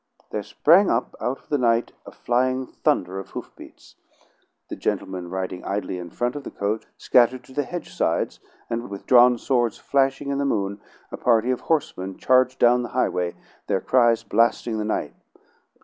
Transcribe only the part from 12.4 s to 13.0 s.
down the